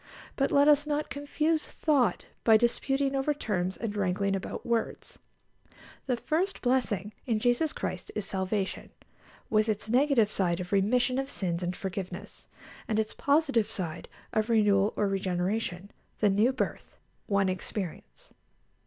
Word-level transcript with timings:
But 0.35 0.51
let 0.51 0.67
us 0.67 0.87
not 0.87 1.11
confuse 1.11 1.67
thought 1.67 2.25
by 2.43 2.57
disputing 2.57 3.15
over 3.15 3.35
terms 3.35 3.77
and 3.77 3.95
wrangling 3.95 4.35
about 4.35 4.65
words. 4.65 5.19
The 6.07 6.17
first 6.17 6.63
blessing 6.63 7.13
in 7.27 7.37
Jesus 7.37 7.71
Christ 7.71 8.11
is 8.15 8.25
salvation, 8.25 8.89
with 9.51 9.69
its 9.69 9.91
negative 9.91 10.31
side 10.31 10.59
of 10.59 10.71
remission 10.71 11.19
of 11.19 11.29
sins 11.29 11.61
and 11.61 11.75
forgiveness, 11.75 12.47
and 12.87 12.97
its 12.97 13.13
positive 13.13 13.69
side 13.69 14.09
of 14.33 14.49
renewal 14.49 14.91
or 14.95 15.07
regeneration 15.07 15.91
the 16.19 16.31
new 16.31 16.51
birth 16.51 16.97
one 17.27 17.47
experience. 17.47 18.33